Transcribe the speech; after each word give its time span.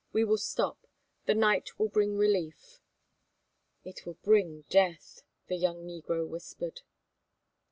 We 0.11 0.23
will 0.25 0.39
stop. 0.39 0.87
The 1.27 1.35
night 1.35 1.77
will 1.77 1.87
bring 1.89 2.17
relief." 2.17 2.79
"It 3.83 4.03
will 4.03 4.17
bring 4.23 4.63
death," 4.67 5.21
the 5.47 5.57
young 5.57 5.83
negro 5.85 6.27
whispered. 6.27 6.81